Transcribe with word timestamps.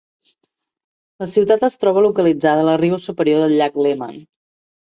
La 1.23 1.27
ciutat 1.33 1.67
es 1.69 1.77
troba 1.83 2.03
localitzada 2.07 2.65
a 2.65 2.67
la 2.71 2.79
riba 2.85 2.99
superior 3.07 3.45
del 3.47 3.57
llac 3.63 3.81
Léman. 3.89 4.19